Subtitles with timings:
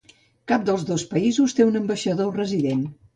[0.51, 2.83] Cap dels dos països té un ambaixador resident.